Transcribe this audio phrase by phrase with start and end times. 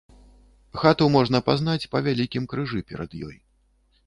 [0.83, 3.37] Хату можна пазнаць па вялікім крыжы перад ёй.